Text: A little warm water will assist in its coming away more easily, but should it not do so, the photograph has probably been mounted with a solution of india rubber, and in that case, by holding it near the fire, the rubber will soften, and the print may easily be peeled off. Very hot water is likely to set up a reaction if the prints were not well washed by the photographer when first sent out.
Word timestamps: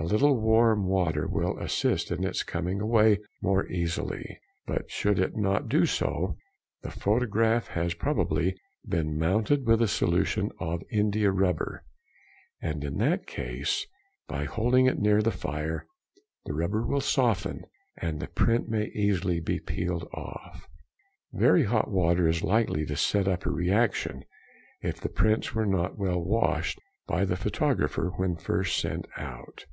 A 0.00 0.04
little 0.08 0.36
warm 0.40 0.86
water 0.86 1.26
will 1.26 1.58
assist 1.58 2.12
in 2.12 2.22
its 2.22 2.44
coming 2.44 2.80
away 2.80 3.18
more 3.42 3.66
easily, 3.66 4.38
but 4.64 4.88
should 4.88 5.18
it 5.18 5.36
not 5.36 5.68
do 5.68 5.86
so, 5.86 6.36
the 6.82 6.90
photograph 6.92 7.66
has 7.66 7.94
probably 7.94 8.54
been 8.88 9.18
mounted 9.18 9.66
with 9.66 9.82
a 9.82 9.88
solution 9.88 10.52
of 10.60 10.84
india 10.88 11.32
rubber, 11.32 11.82
and 12.62 12.84
in 12.84 12.98
that 12.98 13.26
case, 13.26 13.88
by 14.28 14.44
holding 14.44 14.86
it 14.86 15.00
near 15.00 15.20
the 15.20 15.32
fire, 15.32 15.88
the 16.44 16.54
rubber 16.54 16.86
will 16.86 17.00
soften, 17.00 17.64
and 17.96 18.20
the 18.20 18.28
print 18.28 18.68
may 18.68 18.86
easily 18.94 19.40
be 19.40 19.58
peeled 19.58 20.08
off. 20.14 20.68
Very 21.32 21.64
hot 21.64 21.90
water 21.90 22.28
is 22.28 22.44
likely 22.44 22.86
to 22.86 22.94
set 22.94 23.26
up 23.26 23.44
a 23.44 23.50
reaction 23.50 24.22
if 24.80 25.00
the 25.00 25.08
prints 25.10 25.56
were 25.56 25.66
not 25.66 25.98
well 25.98 26.20
washed 26.22 26.78
by 27.08 27.24
the 27.24 27.36
photographer 27.36 28.12
when 28.16 28.36
first 28.36 28.78
sent 28.78 29.04
out. 29.16 29.64